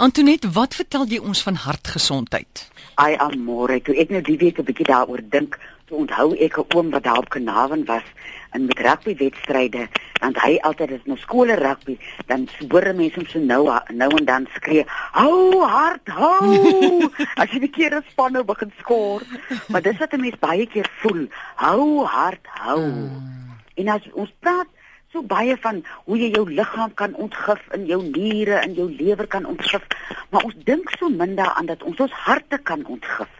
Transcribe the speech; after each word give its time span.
Antoinette, 0.00 0.48
wat 0.56 0.72
vertel 0.78 1.02
jy 1.12 1.18
ons 1.20 1.42
van 1.44 1.58
hartgesondheid? 1.60 2.62
Ai 3.02 3.18
amore, 3.20 3.82
toe 3.84 3.92
ek 4.00 4.08
nou 4.14 4.22
die 4.24 4.38
week 4.40 4.56
'n 4.56 4.64
bietjie 4.64 4.86
daaroor 4.88 5.20
dink, 5.20 5.58
toe 5.88 5.98
onthou 5.98 6.32
ek 6.40 6.56
'n 6.56 6.64
oom 6.72 6.88
wat 6.90 7.04
daar 7.04 7.18
op 7.20 7.28
Kanawen 7.28 7.84
was 7.84 8.06
in 8.54 8.64
met 8.64 8.78
rugbywedstryde, 8.78 9.88
want 10.20 10.40
hy 10.40 10.56
altyd 10.62 10.92
as 10.92 11.04
nou 11.04 11.18
skole 11.18 11.54
rugby, 11.54 11.98
dan 12.26 12.48
hoor 12.70 12.94
mense 12.94 13.20
hom 13.20 13.26
so 13.26 13.38
nou 13.38 13.68
nou 13.92 14.10
en 14.16 14.24
dan 14.24 14.48
skree, 14.54 14.84
"Hou 15.12 15.60
hard, 15.60 16.08
hou!" 16.08 17.10
as 17.42 17.50
jy 17.50 17.58
die 17.58 17.68
keer 17.76 17.94
'n 17.94 18.04
span 18.10 18.32
nou 18.32 18.44
begin 18.44 18.72
skoor. 18.78 19.20
Maar 19.68 19.82
dis 19.82 19.98
wat 19.98 20.12
'n 20.14 20.20
mens 20.20 20.38
baie 20.40 20.66
keer 20.66 20.88
voel, 21.00 21.28
"Hou 21.56 22.04
hard, 22.04 22.46
hou." 22.46 22.80
Hmm. 22.80 23.52
En 23.74 23.88
as 23.88 24.08
ons 24.12 24.32
praat 24.40 24.66
so 25.12 25.22
baie 25.26 25.56
van 25.60 25.82
hoe 26.04 26.18
jy 26.18 26.30
jou 26.34 26.44
liggaam 26.50 26.94
kan 26.94 27.14
ontgif 27.14 27.62
in 27.74 27.86
jou 27.86 28.00
niere 28.04 28.60
en 28.62 28.74
jou 28.74 28.86
lewer 28.90 29.26
kan 29.26 29.46
ontgif, 29.46 29.86
maar 30.30 30.46
ons 30.46 30.56
dink 30.64 30.90
so 30.98 31.08
min 31.10 31.34
daaraan 31.34 31.66
dat 31.66 31.82
ons 31.82 32.00
ons 32.00 32.12
harte 32.26 32.58
kan 32.58 32.84
ontgif. 32.86 33.30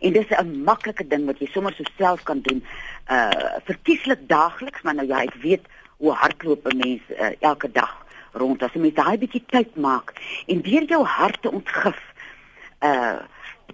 En 0.00 0.12
dis 0.12 0.30
'n 0.30 0.62
maklike 0.64 1.06
ding 1.06 1.24
wat 1.26 1.38
jy 1.38 1.46
sommer 1.46 1.72
so 1.72 1.84
self 1.96 2.22
kan 2.22 2.40
doen. 2.40 2.64
Uh 3.10 3.30
verkieslik 3.64 4.28
daagliks, 4.28 4.82
maar 4.82 4.94
nou 4.94 5.06
ja, 5.06 5.22
ek 5.22 5.34
weet 5.34 5.64
hoe 5.96 6.12
hardloop 6.12 6.66
'n 6.66 6.76
mens 6.76 7.02
uh, 7.08 7.32
elke 7.40 7.70
dag 7.72 8.04
rond 8.32 8.62
as 8.62 8.72
jy 8.72 8.80
met 8.80 8.96
daai 8.96 9.18
bietjie 9.18 9.44
tyd 9.46 9.76
maak 9.76 10.12
en 10.46 10.60
deur 10.60 10.84
jou 10.84 11.04
hart 11.04 11.42
te 11.42 11.50
ontgif. 11.50 12.00
Uh 12.80 13.24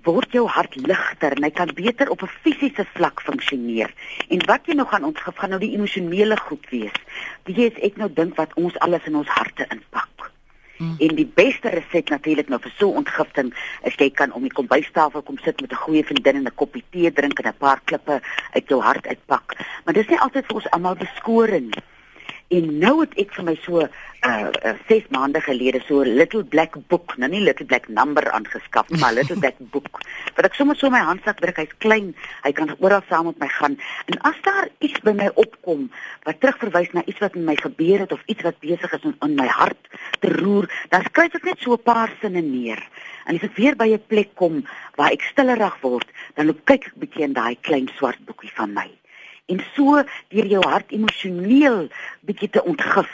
word 0.03 0.33
jou 0.33 0.47
hart 0.49 0.75
ligter 0.77 1.37
en 1.37 1.45
hy 1.45 1.51
kan 1.51 1.71
beter 1.75 2.11
op 2.11 2.23
'n 2.23 2.35
fisiese 2.43 2.85
vlak 2.95 3.21
funksioneer. 3.21 3.91
En 4.29 4.47
wat 4.47 4.67
jy 4.67 4.75
nou 4.75 4.87
gaan 4.89 5.05
ontgif 5.05 5.37
gaan 5.37 5.51
nou 5.51 5.61
die 5.61 5.77
emosionele 5.77 6.37
goed 6.37 6.67
wees. 6.71 6.97
Wie 7.45 7.55
jy 7.55 7.73
ek 7.83 7.97
nou 7.97 8.13
dink 8.13 8.37
wat 8.37 8.55
ons 8.55 8.79
alles 8.79 9.05
in 9.05 9.17
ons 9.17 9.29
harte 9.29 9.67
inpak. 9.69 10.33
Hmm. 10.83 10.97
En 10.99 11.15
die 11.15 11.27
beste 11.35 11.69
resep 11.69 12.09
natuurlik 12.09 12.49
nou 12.49 12.59
vir 12.61 12.73
so 12.79 12.89
ontgifting 12.89 13.53
is 13.87 13.95
jy 14.01 14.11
kan 14.11 14.33
om 14.33 14.43
die 14.43 14.53
kombuistafel 14.53 15.23
kom 15.23 15.39
sit 15.45 15.61
met 15.61 15.71
'n 15.71 15.85
goeie 15.85 16.05
vriendin 16.05 16.37
en 16.37 16.47
'n 16.47 16.55
koppie 16.55 16.85
tee 16.91 17.13
drink 17.13 17.39
en 17.39 17.49
'n 17.49 17.59
paar 17.59 17.81
klippe 17.85 18.21
uit 18.53 18.69
jou 18.69 18.81
hart 18.81 19.07
uitpak. 19.07 19.57
Maar 19.85 19.95
dis 19.95 20.09
nie 20.09 20.19
altyd 20.19 20.47
vir 20.47 20.55
ons 20.55 20.71
almal 20.71 20.95
beskore 20.95 21.61
nie. 21.61 21.83
En 22.53 22.67
nou 22.83 22.99
het 23.01 23.15
ek 23.17 23.31
vir 23.33 23.45
my 23.47 23.53
so 23.65 23.81
uh, 23.81 23.89
uh 24.29 24.73
6 24.89 25.07
maande 25.15 25.41
gelede 25.41 25.81
so 25.87 26.03
'n 26.03 26.17
little 26.21 26.45
black 26.45 26.75
book, 26.93 27.15
nou 27.17 27.31
nie 27.33 27.41
little 27.41 27.65
black 27.65 27.89
number 27.89 28.31
aangeskaf 28.31 28.91
maar 29.01 29.13
little 29.13 29.39
black 29.39 29.57
book. 29.73 30.01
Wat 30.37 30.45
ek 30.45 30.59
sommer 30.59 30.77
so 30.77 30.87
in 30.87 30.93
my 30.93 31.01
handsak 31.01 31.41
druk, 31.41 31.57
hy's 31.57 31.73
klein, 31.79 32.13
hy 32.45 32.53
kan 32.53 32.75
oral 32.79 33.01
saam 33.09 33.31
met 33.31 33.41
my 33.41 33.49
gaan. 33.49 33.79
En 34.05 34.21
as 34.29 34.37
daar 34.45 34.69
iets 34.85 35.01
by 35.01 35.17
my 35.17 35.31
opkom 35.35 35.89
wat 36.29 36.41
terugverwys 36.45 36.93
na 36.93 37.05
iets 37.05 37.25
wat 37.25 37.35
met 37.41 37.45
my 37.45 37.57
gebeur 37.57 38.05
het 38.05 38.13
of 38.13 38.23
iets 38.27 38.45
wat 38.45 38.61
besig 38.61 38.93
is 38.93 39.09
om 39.09 39.17
in 39.25 39.35
my 39.35 39.49
hart 39.49 39.89
te 40.21 40.29
roer, 40.37 40.69
dan 40.93 41.09
skryf 41.09 41.41
ek 41.41 41.49
net 41.49 41.61
so 41.65 41.73
'n 41.73 41.83
paar 41.83 42.13
sinne 42.21 42.45
neer. 42.45 42.85
En 43.25 43.37
as 43.37 43.49
ek 43.49 43.57
weer 43.57 43.77
by 43.77 43.89
'n 43.97 44.09
plek 44.13 44.35
kom 44.35 44.65
waar 44.97 45.13
ek 45.13 45.25
stillerig 45.33 45.81
word, 45.81 46.09
dan 46.35 46.53
kyk 46.65 46.93
ek 46.93 47.01
bietjie 47.01 47.25
in 47.25 47.33
daai 47.33 47.57
klein 47.61 47.89
swart 47.97 48.21
boekie 48.27 48.53
van 48.53 48.75
my 48.77 48.91
en 49.47 49.63
so 49.75 50.03
deur 50.29 50.47
jou 50.47 50.63
hart 50.67 50.93
emosioneel 50.93 51.89
bietjie 52.27 52.51
te 52.51 52.63
ontgif, 52.65 53.11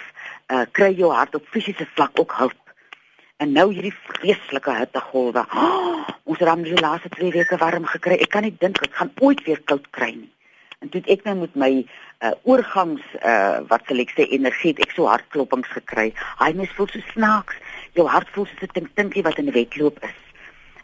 uh, 0.53 0.65
kry 0.73 0.93
jou 0.97 1.11
hart 1.13 1.35
op 1.35 1.47
fisiese 1.53 1.87
vlak 1.95 2.19
ook 2.21 2.33
hulp. 2.41 2.75
En 3.39 3.53
nou 3.53 3.69
hierdie 3.73 3.95
vreeslike 3.95 4.75
hittegolwe. 4.81 5.45
Oh, 5.55 6.03
ons 6.29 6.39
het 6.39 6.49
dan 6.49 6.65
die 6.67 6.81
laaste 6.81 7.09
2 7.15 7.31
weke 7.37 7.57
warm 7.61 7.87
gekry. 7.87 8.19
Ek 8.19 8.33
kan 8.35 8.47
nie 8.47 8.57
dink 8.59 8.83
ek 8.83 8.99
gaan 8.99 9.13
ooit 9.23 9.45
weer 9.47 9.61
koud 9.71 9.87
kry 9.95 10.11
nie. 10.17 10.33
En 10.79 10.91
toe 10.93 11.03
ek 11.11 11.25
nou 11.27 11.35
met 11.41 11.55
my 11.59 11.71
uh, 11.83 12.33
oorgangs 12.47 13.03
uh, 13.19 13.59
wat 13.71 13.87
sal 13.89 13.99
ek 14.03 14.13
sê 14.15 14.29
energie, 14.35 14.75
ek 14.79 14.95
so 14.95 15.09
hartklopings 15.11 15.71
gekry. 15.75 16.13
Hy 16.39 16.53
mens 16.59 16.75
voel 16.77 16.91
so 16.93 17.03
snaaks. 17.13 17.59
Jou 17.99 18.07
hart 18.11 18.31
voel 18.35 18.47
soos 18.47 18.63
'n 18.67 18.75
tink 18.77 18.95
tinkie 18.95 19.25
wat 19.27 19.39
in 19.43 19.51
'n 19.51 19.57
wedloop 19.57 19.99
is. 20.07 20.19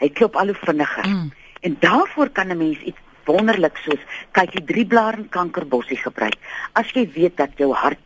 Hy 0.01 0.11
klop 0.11 0.36
al 0.36 0.51
hoe 0.51 0.62
vinniger. 0.67 1.06
Mm. 1.06 1.31
En 1.62 1.77
daarvoor 1.81 2.31
kan 2.31 2.51
'n 2.51 2.58
mens 2.58 2.81
iets 2.83 2.98
wonderlik 3.27 3.78
soos 3.84 4.00
kyk 4.36 4.56
jy 4.58 4.64
drie 4.69 4.86
blare 4.86 5.25
kankerbossie 5.30 5.98
gebruik. 6.00 6.36
As 6.73 6.90
jy 6.95 7.07
weet 7.14 7.36
dat 7.40 7.57
jou 7.61 7.73
hart 7.73 8.01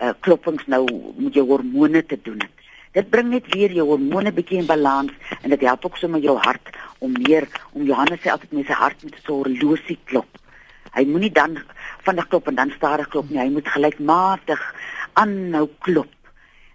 uh, 0.00 0.12
klopings 0.20 0.66
nou 0.66 0.84
met 1.16 1.34
jou 1.34 1.46
hormone 1.48 2.02
te 2.06 2.18
doen 2.22 2.40
het. 2.44 2.52
Dit 2.96 3.10
bring 3.12 3.28
net 3.28 3.48
weer 3.52 3.72
jou 3.76 3.84
hormone 3.90 4.32
bietjie 4.32 4.62
in 4.62 4.68
balans 4.68 5.12
en 5.42 5.52
dit 5.52 5.64
help 5.68 5.84
ook 5.84 5.98
sommer 6.00 6.20
jou 6.24 6.36
hart 6.40 6.72
om 7.04 7.12
meer 7.12 7.44
om 7.72 7.84
Johannes 7.84 8.22
sê 8.22 8.32
altyd 8.32 8.54
mense 8.56 8.72
hart 8.72 9.02
moet 9.04 9.18
so 9.22 9.42
horlosie 9.42 9.98
klop. 10.08 10.28
Hy 10.96 11.04
moenie 11.04 11.32
dan 11.32 11.58
vinnig 12.06 12.28
klop 12.32 12.48
en 12.48 12.56
dan 12.56 12.72
stadig 12.72 13.08
klop 13.12 13.28
nie. 13.28 13.42
Hy 13.42 13.50
moet 13.52 13.68
gelykmatig 13.68 14.62
aanhou 15.20 15.66
klop. 15.84 16.12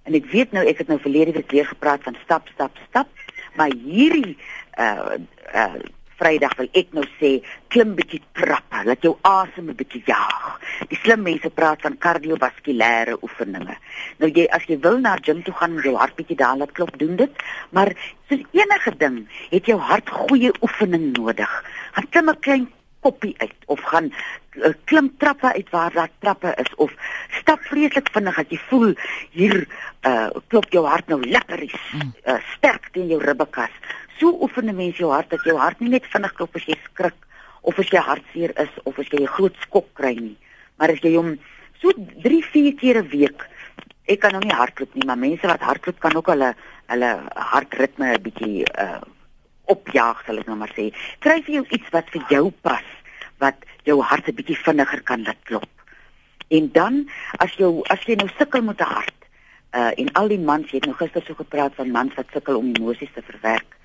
En 0.05 0.17
ek 0.17 0.29
weet 0.33 0.53
nou 0.53 0.65
ek 0.67 0.83
het 0.83 0.91
nou 0.91 0.99
verlede 1.01 1.33
week 1.37 1.49
weer 1.53 1.65
gepraat 1.69 2.05
van 2.05 2.17
stap 2.21 2.49
stap 2.53 2.77
stap, 2.89 3.09
maar 3.57 3.73
hierdie 3.73 4.37
uh 4.77 5.17
uh 5.53 5.81
Vrydag 6.21 6.53
wil 6.59 6.67
ek 6.77 6.91
nou 6.93 7.01
sê 7.17 7.31
klim 7.73 7.95
bietjie 7.97 8.19
trappe, 8.37 8.83
laat 8.85 9.01
jou 9.01 9.15
asem 9.25 9.71
'n 9.71 9.77
bietjie 9.79 10.03
jaag. 10.05 10.59
Die 10.89 10.99
slim 11.01 11.23
mense 11.25 11.49
praat 11.49 11.81
van 11.81 11.97
kardiovaskulêre 11.97 13.15
oefeninge. 13.25 13.75
Nou 14.19 14.29
jy 14.29 14.45
as 14.53 14.67
jy 14.69 14.77
wil 14.85 14.99
na 15.01 15.15
gym 15.17 15.41
toe 15.41 15.53
gaan, 15.53 15.81
jou 15.81 15.95
hart 15.97 16.15
bietjie 16.15 16.37
daar 16.37 16.57
laat 16.57 16.75
klop, 16.77 16.93
doen 16.99 17.15
dit. 17.15 17.31
Maar 17.71 17.89
soos 18.29 18.45
enige 18.53 18.93
ding, 18.97 19.17
het 19.49 19.65
jou 19.65 19.79
hart 19.79 20.09
goeie 20.09 20.53
oefening 20.61 21.17
nodig. 21.17 21.51
Gaan 21.93 22.09
klim 22.09 22.29
'n 22.29 22.39
klein 22.39 22.67
koppie 23.01 23.33
uit 23.37 23.57
of 23.65 23.81
gaan 23.81 24.11
uh, 24.61 24.73
klim 24.83 25.09
trappe 25.17 25.53
uit 25.53 25.69
waar 25.69 25.93
daar 25.93 26.09
trappe 26.19 26.53
is 26.57 26.75
of 26.75 26.93
stap 27.39 27.61
vreeslik 27.69 28.09
vinnig 28.13 28.37
as 28.37 28.49
jy 28.53 28.59
voel 28.69 28.93
hier 29.33 29.57
uh, 30.05 30.29
klop 30.53 30.69
jou 30.69 30.85
hart 30.85 31.09
nou 31.09 31.19
lekker 31.25 31.65
is 31.65 31.77
uh, 31.95 32.37
sterk 32.53 32.91
teen 32.93 33.09
jou 33.09 33.19
ribbekas 33.23 33.73
so 34.21 34.31
oefen 34.45 34.69
'n 34.69 34.75
mens 34.75 34.97
jou 34.97 35.11
hart 35.11 35.29
dat 35.29 35.43
jou 35.43 35.57
hart 35.57 35.79
nie 35.81 35.89
net 35.89 36.05
vinnig 36.13 36.33
klop 36.37 36.55
as 36.55 36.65
jy 36.65 36.77
skrik 36.83 37.17
of 37.61 37.79
as 37.79 37.89
jy 37.89 38.01
hartseer 38.01 38.53
is 38.63 38.73
of 38.85 38.99
as 38.99 39.09
jy 39.09 39.21
'n 39.21 39.33
groot 39.37 39.55
skok 39.65 39.87
kry 39.93 40.13
nie, 40.13 40.37
maar 40.77 40.89
as 40.89 41.01
jy 41.01 41.15
hom 41.15 41.39
so 41.81 41.91
3, 42.23 42.41
4 42.53 42.73
keer 42.75 42.97
'n 43.01 43.09
week 43.09 43.49
ek 44.07 44.21
kan 44.21 44.35
nou 44.35 44.43
nie 44.43 44.55
hardloop 44.55 44.93
nie, 44.95 45.05
maar 45.05 45.17
mense 45.17 45.47
wat 45.47 45.63
hardloop 45.63 45.99
kan 45.99 46.15
ook 46.15 46.31
hulle 46.33 46.53
hulle 46.91 47.11
hartritme 47.35 48.13
'n 48.13 48.23
bietjie 48.27 48.65
uh 48.85 49.01
opjaag, 49.71 50.25
sal 50.25 50.39
ek 50.41 50.47
nou 50.47 50.57
maar 50.59 50.73
sê. 50.75 50.91
Kry 51.23 51.37
vir 51.45 51.53
jou 51.53 51.65
iets 51.71 51.89
wat 51.93 52.09
vir 52.11 52.23
jou 52.29 52.51
pas, 52.65 52.87
wat 53.39 53.55
jou 53.87 54.01
hart 54.01 54.27
'n 54.27 54.35
bietjie 54.35 54.57
vinniger 54.57 55.01
kan 55.01 55.23
laat 55.23 55.41
klop. 55.43 55.69
En 56.49 56.71
dan 56.71 57.09
as 57.39 57.53
jou 57.55 57.83
as 57.87 58.03
jy 58.05 58.15
nou 58.15 58.29
sukkel 58.37 58.61
met 58.61 58.81
'n 58.81 58.93
hart, 58.97 59.19
uh 59.73 59.91
en 59.97 60.11
al 60.13 60.27
die 60.27 60.39
mans, 60.39 60.71
jy 60.71 60.79
het 60.79 60.85
nou 60.85 60.95
gister 60.95 61.23
so 61.25 61.33
gepraat 61.33 61.75
van 61.75 61.91
mans 61.91 62.13
wat 62.15 62.27
sukkel 62.33 62.57
om 62.57 62.73
emosies 62.75 63.13
te 63.13 63.21
verwerk 63.21 63.77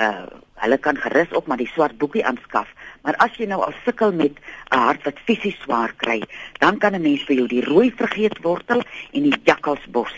uh 0.00 0.26
hulle 0.60 0.76
kan 0.76 0.96
gerus 1.00 1.30
op 1.32 1.46
maar 1.48 1.56
die 1.56 1.70
swart 1.72 1.96
boekie 1.98 2.24
aanskaf. 2.26 2.68
Maar 3.00 3.16
as 3.24 3.36
jy 3.40 3.46
nou 3.48 3.62
al 3.64 3.72
sukkel 3.84 4.12
met 4.12 4.36
'n 4.68 4.76
hart 4.76 5.04
wat 5.08 5.22
fisies 5.24 5.56
swaar 5.62 5.92
kry, 5.96 6.20
dan 6.58 6.78
kan 6.78 6.92
'n 6.94 7.02
mens 7.02 7.22
vir 7.24 7.36
jou 7.36 7.46
die 7.46 7.64
rooi 7.64 7.92
vergeetwortel 7.96 8.82
en 9.12 9.22
die 9.22 9.40
jakkalsbos 9.44 10.12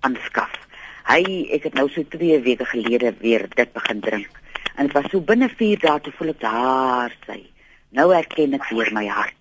aanskaf. 0.00 0.52
Hy 1.04 1.48
ek 1.50 1.62
het 1.62 1.74
nou 1.74 1.88
so 1.88 2.02
2 2.02 2.40
weke 2.42 2.64
gelede 2.64 3.14
weer 3.20 3.48
dit 3.54 3.72
begin 3.72 4.00
drink. 4.00 4.30
En 4.76 4.86
dit 4.86 4.94
was 4.94 5.10
so 5.10 5.20
binne 5.20 5.48
4 5.48 5.78
dae 5.78 6.00
te 6.00 6.12
voel 6.12 6.28
ek 6.28 6.40
daar 6.40 7.16
sy. 7.26 7.40
Nou 7.88 8.12
erken 8.14 8.54
ek 8.54 8.68
weer 8.68 8.92
my 8.92 9.06
hart. 9.06 9.34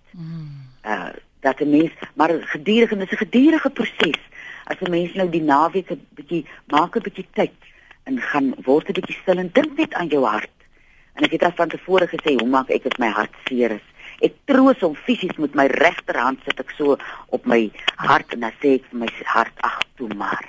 Uh 0.86 1.12
dat 1.42 1.60
'n 1.60 1.70
mens 1.70 1.92
maar 2.14 2.30
gedurig 2.30 2.92
en 2.92 3.00
dit 3.00 3.12
is 3.12 3.20
'n 3.20 3.26
gedurende 3.26 3.70
proses. 3.70 4.22
As 4.64 4.80
'n 4.80 4.92
mens 4.92 5.14
nou 5.14 5.30
die 5.30 5.42
naweek 5.42 5.92
'n 5.92 6.08
bietjie 6.16 6.46
maak 6.68 6.96
'n 6.96 7.02
bietjie 7.02 7.28
tyd 7.34 7.52
en 8.04 8.20
gaan 8.32 8.54
word 8.66 8.90
'n 8.90 8.98
bietjie 9.00 9.20
stil 9.22 9.38
en 9.38 9.50
dink 9.54 9.78
net 9.78 9.94
aan 9.94 10.08
jou 10.08 10.24
hart. 10.26 10.58
En 11.14 11.24
ek 11.24 11.32
het 11.32 11.44
al 11.44 11.56
van 11.56 11.70
tevore 11.70 12.08
gesê 12.08 12.36
hoe 12.40 12.48
maak 12.48 12.70
ek 12.70 12.84
dit 12.84 12.98
my 12.98 13.10
hart 13.10 13.36
seer 13.46 13.72
is. 13.72 13.88
Ek 14.22 14.34
troos 14.46 14.80
hom 14.80 14.96
fisies 14.96 15.38
met 15.38 15.56
my 15.56 15.66
regterhand 15.66 16.40
sit 16.46 16.60
ek 16.60 16.72
so 16.78 16.98
op 17.28 17.46
my 17.46 17.72
hart 17.98 18.34
en 18.34 18.40
dan 18.40 18.54
sê 18.62 18.80
ek 18.80 18.86
vir 18.92 19.00
my 19.00 19.10
hart 19.26 19.58
ag 19.62 19.80
toe 19.98 20.10
maar. 20.16 20.48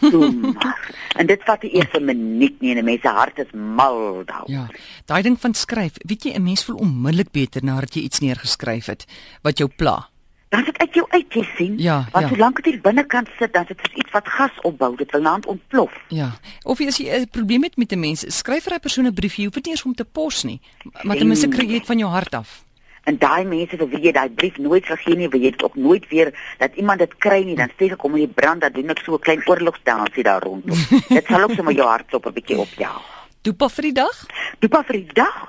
Toe 0.00 0.30
maar. 0.32 0.90
en 1.18 1.26
dit 1.26 1.42
vat 1.42 1.62
nie 1.62 1.74
eers 1.74 1.94
'n 1.94 2.04
minuut 2.04 2.60
nie 2.60 2.70
en 2.70 2.78
'n 2.78 2.84
mens 2.84 3.02
se 3.02 3.08
hart 3.08 3.38
is 3.38 3.52
mal 3.52 4.24
daaroor. 4.24 4.50
Ja. 4.50 4.68
Daai 5.06 5.22
ding 5.22 5.40
van 5.40 5.54
skryf, 5.54 5.92
weet 6.04 6.24
jy 6.24 6.34
'n 6.34 6.42
mens 6.42 6.64
voel 6.64 6.76
onmiddellik 6.76 7.30
beter 7.30 7.64
nadat 7.64 7.94
jy 7.94 8.02
iets 8.02 8.20
neergeskryf 8.20 8.86
het 8.86 9.06
wat 9.42 9.58
jou 9.58 9.68
pla 9.68 10.13
dan 10.54 10.64
sit 10.64 10.78
uit 10.78 10.98
jou 11.00 11.06
uit 11.10 11.38
jy 11.38 11.44
sien 11.56 11.78
ja, 11.82 11.96
want 12.12 12.28
ja. 12.28 12.32
solank 12.34 12.62
dit 12.64 12.82
binnekant 12.82 13.30
sit 13.38 13.52
dan 13.52 13.66
is 13.68 13.76
dit 13.76 14.02
iets 14.04 14.14
wat 14.14 14.28
gas 14.36 14.60
opbou 14.62 14.92
dit 14.96 15.16
wil 15.16 15.24
naand 15.26 15.46
ontplof 15.50 15.94
ja 16.14 16.30
of 16.62 16.80
as 16.80 17.00
jy 17.02 17.10
'n 17.10 17.30
probleem 17.30 17.66
het 17.66 17.76
met 17.76 17.92
'n 17.92 18.00
mens 18.00 18.24
skryf 18.38 18.68
vir 18.68 18.74
'n 18.74 18.84
persoon 18.86 19.06
'n 19.06 19.14
briefie 19.14 19.44
hoef 19.44 19.54
dit 19.54 19.64
nie 19.66 19.74
eens 19.74 19.82
om 19.84 19.94
te 19.94 20.04
pos 20.04 20.44
nie 20.44 20.60
maar 21.02 21.16
ten 21.16 21.26
minste 21.26 21.48
kry 21.48 21.66
jy 21.66 21.82
dit 21.82 21.86
van 21.86 21.98
jou 21.98 22.10
hart 22.10 22.34
af 22.34 22.64
en 23.04 23.18
daai 23.20 23.44
mense 23.44 23.76
vir 23.76 23.88
wie 23.92 24.02
jy 24.06 24.12
daai 24.16 24.30
brief 24.30 24.58
nooit 24.58 24.86
vergeet 24.86 25.18
nie, 25.18 25.28
wil 25.28 25.40
jy 25.40 25.50
dit 25.50 25.64
ook 25.66 25.76
nooit 25.76 26.08
weer 26.08 26.32
dat 26.58 26.76
iemand 26.80 26.98
dit 27.04 27.16
kry 27.18 27.42
nie, 27.44 27.56
dan 27.56 27.72
steek 27.74 27.92
ek 27.92 28.06
hom 28.06 28.16
in 28.16 28.24
die 28.24 28.36
brand, 28.40 28.64
dan 28.64 28.72
doen 28.72 28.90
ek 28.90 29.02
so 29.04 29.14
'n 29.14 29.20
klein 29.20 29.42
oorlogsdansie 29.46 30.24
daar 30.24 30.42
rondom. 30.42 30.78
dit 31.16 31.26
sal 31.26 31.42
ook 31.42 31.52
sommer 31.52 31.74
jou 31.74 31.88
hart 31.88 32.14
op 32.14 32.26
'n 32.26 32.32
bietjie 32.32 32.58
op 32.58 32.72
jou. 32.78 32.96
Dopa 33.42 33.68
vir 33.68 33.82
die 33.82 33.92
dag? 33.92 34.26
Dopa 34.58 34.82
vir 34.82 34.96
die 34.96 35.12
dag. 35.12 35.48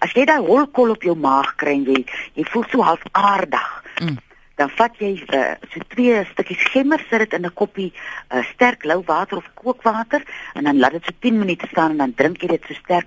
As 0.00 0.12
jy 0.12 0.24
daai 0.24 0.42
holkol 0.42 0.90
op 0.90 1.02
jou 1.02 1.14
maag 1.14 1.54
kry 1.56 1.72
en 1.72 1.84
jy 1.84 2.04
jy 2.34 2.44
voel 2.50 2.64
so 2.70 2.82
half 2.82 3.02
aardig. 3.12 3.84
Mm 4.02 4.18
dan 4.58 4.70
vat 4.74 4.96
jy 4.98 5.12
uh, 5.34 5.54
so 5.70 5.78
twee 5.94 6.18
stukkies 6.32 6.64
gemmer, 6.72 7.00
sit 7.08 7.20
dit 7.24 7.32
in 7.38 7.46
'n 7.46 7.54
koppie 7.54 7.92
uh, 7.94 8.42
sterk 8.52 8.84
lou 8.84 9.02
water 9.06 9.36
of 9.38 9.46
kookwater 9.54 10.22
en 10.54 10.64
dan 10.64 10.78
laat 10.78 10.92
dit 10.98 11.04
so 11.04 11.12
10 11.20 11.38
minute 11.38 11.66
staan 11.70 11.90
en 11.90 11.96
dan 11.96 12.14
drink 12.14 12.42
jy 12.42 12.48
dit 12.48 12.64
so 12.66 12.74
sterk 12.74 13.06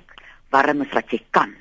warm 0.50 0.81
as 0.81 0.94
wat 0.95 1.12
jy 1.12 1.21
kan. 1.30 1.53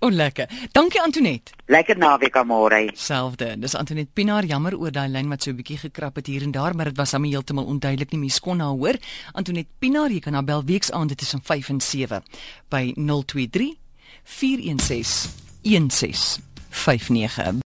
O, 0.00 0.06
oh, 0.06 0.12
lekker. 0.12 0.48
Dankie 0.72 1.02
Antonet. 1.02 1.50
Lekker 1.66 1.98
naweek 1.98 2.36
aan 2.38 2.46
môre. 2.46 2.78
Selfde. 2.94 3.56
Dis 3.58 3.74
Antonet 3.74 4.06
Pinaar 4.14 4.46
jammer 4.46 4.76
oor 4.78 4.92
daai 4.94 5.08
lyn 5.10 5.28
wat 5.28 5.42
so 5.42 5.50
'n 5.50 5.56
bietjie 5.56 5.78
gekrap 5.78 6.16
het 6.16 6.26
hier 6.26 6.42
en 6.42 6.52
daar, 6.54 6.74
maar 6.74 6.84
dit 6.84 6.96
was 6.96 7.12
hom 7.12 7.24
heeltemal 7.24 7.64
onduidelik 7.64 8.12
nie. 8.12 8.20
Mens 8.20 8.40
kon 8.40 8.60
haar 8.60 8.78
hoor. 8.78 8.94
Antonet 9.32 9.66
Pinaar, 9.78 10.10
jy 10.10 10.20
kan 10.20 10.34
haar 10.34 10.44
bel 10.44 10.64
weksaande 10.64 11.14
tussen 11.14 11.40
5 11.42 11.68
en 11.68 11.80
7 11.80 12.22
by 12.68 12.94
023 12.94 13.74
416 14.22 15.30
1659. 15.62 17.66